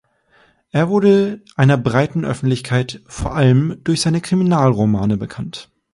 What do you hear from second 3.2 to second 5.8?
allem durch seine Kriminalromane bekannt.